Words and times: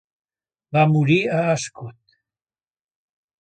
Va 0.77 0.85
morir 0.93 1.17
a 1.41 1.43
Ascot. 1.51 2.17